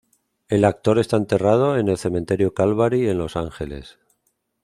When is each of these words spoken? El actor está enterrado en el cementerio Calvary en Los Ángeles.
El 0.47 0.65
actor 0.65 0.97
está 0.97 1.15
enterrado 1.15 1.77
en 1.77 1.87
el 1.87 1.95
cementerio 1.95 2.55
Calvary 2.55 3.07
en 3.07 3.19
Los 3.19 3.35
Ángeles. 3.35 3.99